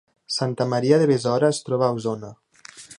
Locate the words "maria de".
0.71-1.09